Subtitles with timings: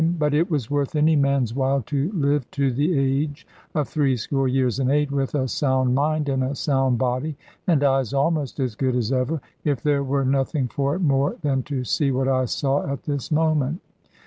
[0.17, 4.79] But it was worth any man's while to live to the age of threescore years
[4.79, 8.95] and eight, with a sound mind in a sound body, and eyes almost as good
[8.95, 12.91] as ever, if there were nothing for it more than to see what I saw
[12.91, 13.79] at this moment.